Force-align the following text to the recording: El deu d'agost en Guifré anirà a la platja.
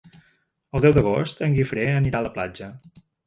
El 0.77 0.83
deu 0.85 0.95
d'agost 0.95 1.45
en 1.49 1.53
Guifré 1.57 1.85
anirà 1.99 2.21
a 2.23 2.27
la 2.29 2.35
platja. 2.39 2.73